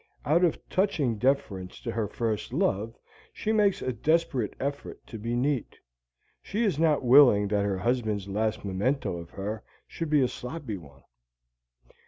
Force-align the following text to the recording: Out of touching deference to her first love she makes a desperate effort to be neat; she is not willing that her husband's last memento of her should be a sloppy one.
Out 0.25 0.43
of 0.43 0.57
touching 0.67 1.19
deference 1.19 1.79
to 1.81 1.91
her 1.91 2.07
first 2.07 2.53
love 2.53 2.97
she 3.31 3.51
makes 3.51 3.83
a 3.83 3.93
desperate 3.93 4.55
effort 4.59 4.99
to 5.05 5.19
be 5.19 5.35
neat; 5.35 5.77
she 6.41 6.63
is 6.63 6.79
not 6.79 7.05
willing 7.05 7.47
that 7.49 7.65
her 7.65 7.77
husband's 7.77 8.27
last 8.27 8.65
memento 8.65 9.15
of 9.17 9.29
her 9.29 9.61
should 9.85 10.09
be 10.09 10.21
a 10.23 10.27
sloppy 10.27 10.77
one. 10.77 11.03